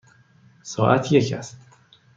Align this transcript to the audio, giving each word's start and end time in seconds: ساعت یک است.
ساعت 0.63 1.11
یک 1.11 1.33
است. 1.33 1.57